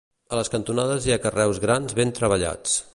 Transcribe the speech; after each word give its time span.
A 0.35 0.39
les 0.39 0.49
cantonades 0.53 1.07
hi 1.09 1.15
ha 1.15 1.19
carreus 1.27 1.63
grans 1.67 1.99
ben 2.01 2.19
treballats. 2.21 2.79